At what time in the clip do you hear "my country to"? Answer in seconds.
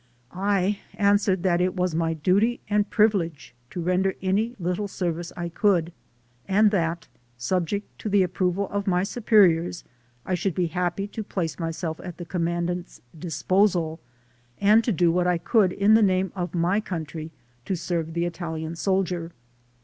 16.55-17.75